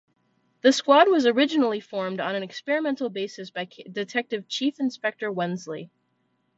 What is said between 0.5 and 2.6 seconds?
The squad was originally formed on an